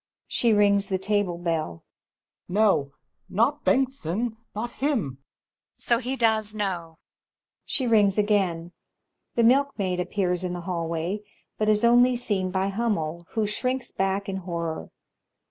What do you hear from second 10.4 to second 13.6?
in the haUtoay, but is only seen by Hummel, who